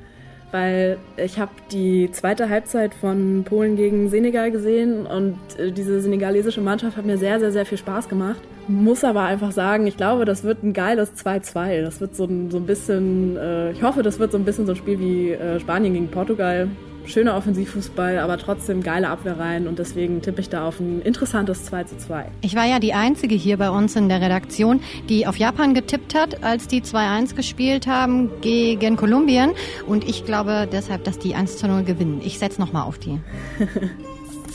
weil 0.54 0.99
ich 1.16 1.40
habe 1.40 1.50
die 1.73 2.08
zweite 2.12 2.49
Halbzeit 2.49 2.94
von 2.94 3.42
Polen 3.44 3.75
gegen 3.75 4.08
Senegal 4.08 4.52
gesehen 4.52 5.04
und 5.04 5.37
äh, 5.58 5.73
diese 5.73 6.00
senegalesische 6.00 6.61
Mannschaft 6.61 6.96
hat 6.96 7.04
mir 7.04 7.18
sehr, 7.18 7.40
sehr, 7.40 7.50
sehr 7.50 7.66
viel 7.66 7.76
Spaß 7.76 8.08
gemacht. 8.08 8.40
Muss 8.68 9.02
aber 9.02 9.23
einfach 9.23 9.50
sagen, 9.50 9.88
ich 9.88 9.96
glaube, 9.96 10.25
das 10.25 10.44
wird 10.44 10.62
ein 10.62 10.73
geiles 10.73 11.12
2-2. 11.16 11.82
Das 11.82 12.00
wird 12.00 12.14
so 12.14 12.26
ein, 12.26 12.52
so 12.52 12.58
ein 12.58 12.66
bisschen, 12.66 13.37
äh, 13.37 13.73
ich 13.73 13.82
hoffe, 13.82 14.04
das 14.04 14.20
wird 14.20 14.30
so 14.30 14.38
ein 14.38 14.44
bisschen 14.44 14.64
so 14.64 14.73
ein 14.73 14.76
Spiel 14.76 15.00
wie 15.00 15.32
äh, 15.32 15.58
Spanien 15.58 15.94
gegen 15.94 16.08
Portugal 16.08 16.68
schöner 17.06 17.37
Offensivfußball, 17.37 18.18
aber 18.18 18.38
trotzdem 18.38 18.82
geile 18.82 19.08
Abwehrreihen 19.08 19.66
und 19.66 19.78
deswegen 19.78 20.23
tippe 20.23 20.40
ich 20.40 20.49
da 20.49 20.66
auf 20.66 20.80
ein 20.80 21.02
interessantes 21.02 21.64
2 21.64 21.84
zu 21.84 21.99
2. 21.99 22.26
Ich 22.40 22.54
war 22.54 22.66
ja 22.66 22.78
die 22.78 22.94
Einzige 22.94 23.34
hier 23.34 23.56
bei 23.56 23.70
uns 23.70 23.96
in 23.96 24.08
der 24.08 24.20
Redaktion, 24.20 24.80
die 25.08 25.26
auf 25.26 25.37
Japan 25.37 25.75
getippt 25.75 26.14
hat, 26.14 26.42
als 26.42 26.68
die 26.68 26.82
2-1 26.82 27.34
gespielt 27.34 27.87
haben 27.87 28.30
gegen 28.40 28.96
Kolumbien 28.96 29.52
und 29.87 30.08
ich 30.08 30.25
glaube 30.25 30.68
deshalb, 30.70 31.04
dass 31.04 31.18
die 31.18 31.34
1 31.34 31.58
zu 31.58 31.68
0 31.68 31.84
gewinnen. 31.84 32.20
Ich 32.25 32.38
setze 32.38 32.61
nochmal 32.61 32.84
auf 32.84 32.99
die. 32.99 33.20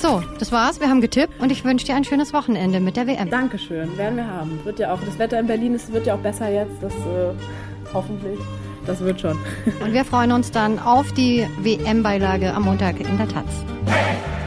So, 0.01 0.23
das 0.39 0.53
war's. 0.53 0.79
Wir 0.79 0.87
haben 0.87 1.01
getippt 1.01 1.41
und 1.41 1.51
ich 1.51 1.65
wünsche 1.65 1.85
dir 1.85 1.93
ein 1.93 2.05
schönes 2.05 2.31
Wochenende 2.31 2.79
mit 2.79 2.95
der 2.95 3.05
WM. 3.05 3.29
Dankeschön, 3.29 3.97
werden 3.97 4.15
wir 4.15 4.27
haben. 4.27 4.57
Wird 4.63 4.79
ja 4.79 4.93
auch 4.93 5.01
das 5.01 5.19
Wetter 5.19 5.37
in 5.37 5.47
Berlin 5.47 5.75
ist, 5.75 5.91
wird 5.91 6.07
ja 6.07 6.15
auch 6.15 6.19
besser 6.19 6.49
jetzt, 6.49 6.81
das 6.81 6.93
äh, 6.93 7.33
hoffentlich. 7.93 8.39
Das 8.89 9.01
wird 9.01 9.21
schon. 9.21 9.37
Und 9.83 9.93
wir 9.93 10.03
freuen 10.03 10.31
uns 10.31 10.49
dann 10.49 10.79
auf 10.79 11.11
die 11.11 11.45
WM-Beilage 11.59 12.51
am 12.51 12.63
Montag 12.63 12.99
in 12.99 13.19
der 13.19 13.27
Taz. 13.27 13.45
Hey! 13.85 14.38